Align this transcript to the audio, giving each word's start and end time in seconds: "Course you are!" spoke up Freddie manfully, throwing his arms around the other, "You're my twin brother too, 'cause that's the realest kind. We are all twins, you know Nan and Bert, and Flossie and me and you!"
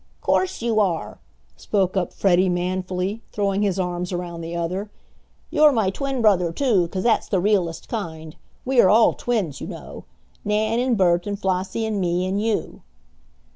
"Course 0.19 0.63
you 0.63 0.79
are!" 0.79 1.19
spoke 1.55 1.95
up 1.95 2.11
Freddie 2.11 2.49
manfully, 2.49 3.21
throwing 3.31 3.61
his 3.61 3.79
arms 3.79 4.11
around 4.11 4.41
the 4.41 4.55
other, 4.55 4.89
"You're 5.51 5.71
my 5.71 5.91
twin 5.91 6.23
brother 6.23 6.51
too, 6.51 6.87
'cause 6.87 7.03
that's 7.03 7.29
the 7.29 7.39
realest 7.39 7.87
kind. 7.87 8.35
We 8.65 8.81
are 8.81 8.89
all 8.89 9.13
twins, 9.13 9.61
you 9.61 9.67
know 9.67 10.05
Nan 10.43 10.79
and 10.79 10.97
Bert, 10.97 11.27
and 11.27 11.37
Flossie 11.39 11.85
and 11.85 12.01
me 12.01 12.25
and 12.25 12.41
you!" 12.41 12.81